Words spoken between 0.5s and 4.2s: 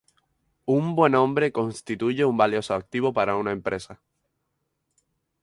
Un buen nombre constituye un valioso activo para una empresa.